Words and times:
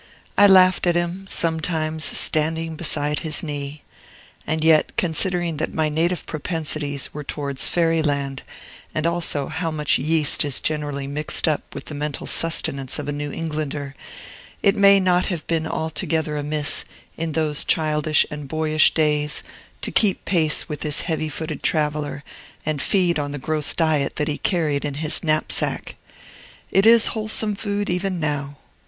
I 0.35 0.47
laughed 0.47 0.87
at 0.87 0.95
him, 0.95 1.27
sometimes, 1.29 2.03
standing 2.03 2.75
beside 2.75 3.19
his 3.19 3.43
knee. 3.43 3.83
And 4.47 4.63
yet, 4.63 4.93
considering 4.97 5.57
that 5.57 5.75
my 5.75 5.89
native 5.89 6.25
propensities 6.25 7.13
were 7.13 7.23
towards 7.23 7.67
Fairy 7.69 8.01
Land, 8.01 8.41
and 8.95 9.05
also 9.05 9.45
how 9.45 9.69
much 9.69 9.99
yeast 9.99 10.43
is 10.43 10.59
generally 10.59 11.05
mixed 11.05 11.47
up 11.47 11.75
with 11.75 11.85
the 11.85 11.93
mental 11.93 12.25
sustenance 12.25 12.97
of 12.97 13.07
a 13.07 13.11
New 13.11 13.31
Englander, 13.31 13.93
it 14.63 14.75
may 14.75 14.99
not 14.99 15.27
have 15.27 15.45
been 15.45 15.67
altogether 15.67 16.35
amiss, 16.35 16.83
in 17.15 17.33
those 17.33 17.63
childish 17.63 18.25
and 18.31 18.47
boyish 18.47 18.95
days, 18.95 19.43
to 19.83 19.91
keep 19.91 20.25
pace 20.25 20.67
with 20.67 20.79
this 20.79 21.01
heavy 21.01 21.29
footed 21.29 21.61
traveller 21.61 22.23
and 22.65 22.81
feed 22.81 23.19
on 23.19 23.33
the 23.33 23.37
gross 23.37 23.75
diet 23.75 24.15
that 24.15 24.27
he 24.27 24.39
carried 24.39 24.83
in 24.83 24.95
his 24.95 25.23
knapsack. 25.23 25.95
It 26.71 26.87
is 26.87 27.09
wholesome 27.13 27.53
food 27.53 27.87
even 27.87 28.19
now. 28.19 28.57